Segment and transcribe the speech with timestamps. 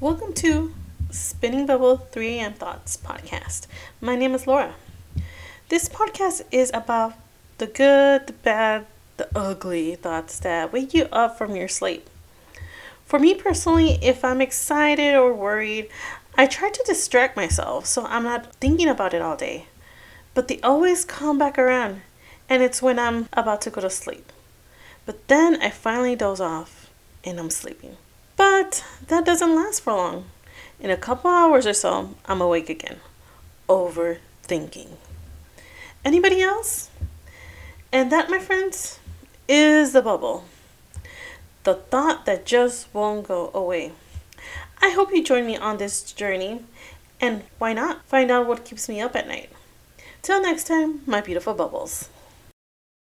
[0.00, 0.72] Welcome to
[1.10, 2.54] Spinning Bubble 3 a.m.
[2.54, 3.66] Thoughts podcast.
[4.00, 4.72] My name is Laura.
[5.68, 7.12] This podcast is about
[7.58, 8.86] the good, the bad,
[9.18, 12.08] the ugly thoughts that wake you up from your sleep.
[13.04, 15.90] For me personally, if I'm excited or worried,
[16.34, 19.66] I try to distract myself so I'm not thinking about it all day.
[20.32, 22.00] But they always come back around,
[22.48, 24.32] and it's when I'm about to go to sleep.
[25.04, 26.88] But then I finally doze off
[27.22, 27.98] and I'm sleeping.
[28.60, 30.26] But that doesn't last for long.
[30.80, 32.98] In a couple hours or so, I'm awake again,
[33.70, 34.90] overthinking.
[36.04, 36.90] Anybody else?
[37.90, 38.98] And that, my friends,
[39.48, 40.44] is the bubble.
[41.64, 43.92] The thought that just won't go away.
[44.82, 46.60] I hope you join me on this journey,
[47.18, 49.48] and why not find out what keeps me up at night?
[50.20, 52.10] Till next time, my beautiful bubbles.